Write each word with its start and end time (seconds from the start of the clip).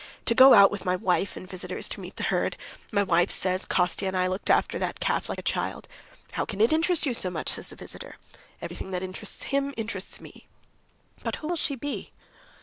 To 0.25 0.33
go 0.33 0.55
out 0.55 0.71
with 0.71 0.83
my 0.83 0.95
wife 0.95 1.37
and 1.37 1.47
visitors 1.47 1.87
to 1.89 1.99
meet 1.99 2.15
the 2.15 2.23
herd.... 2.23 2.57
My 2.91 3.03
wife 3.03 3.29
says, 3.29 3.65
'Kostya 3.65 4.07
and 4.07 4.17
I 4.17 4.25
looked 4.25 4.49
after 4.49 4.79
that 4.79 4.99
calf 4.99 5.29
like 5.29 5.37
a 5.37 5.43
child.' 5.43 5.87
'How 6.31 6.43
can 6.43 6.59
it 6.59 6.73
interest 6.73 7.05
you 7.05 7.13
so 7.13 7.29
much?' 7.29 7.49
says 7.49 7.71
a 7.71 7.75
visitor. 7.75 8.15
'Everything 8.63 8.89
that 8.89 9.03
interests 9.03 9.43
him, 9.43 9.75
interests 9.77 10.19
me.' 10.19 10.47
But 11.23 11.35
who 11.35 11.47
will 11.49 11.55
she 11.55 11.75
be?" 11.75 12.09